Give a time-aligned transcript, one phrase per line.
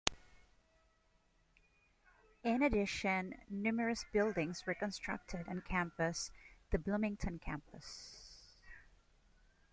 [2.43, 6.31] In addition, numerous buildings were constructed on campus
[6.71, 8.51] the Bloomington campus.